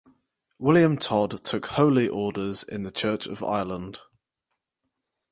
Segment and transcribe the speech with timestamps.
[0.57, 3.99] William Todd took holy orders in the Church of Ireland.